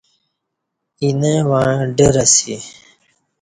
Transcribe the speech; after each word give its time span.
اینہ 1.01 1.33
وعں 1.49 1.75
ڈر 1.95 2.15
اسی 2.23 2.55